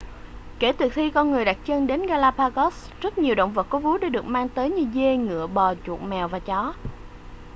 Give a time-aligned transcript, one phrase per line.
[0.59, 3.97] kể từ khi con người đặt chân đến galapagos rất nhiều động vật có vú
[3.97, 6.73] đã được mang tới như dê ngựa bò chuột mèo và chó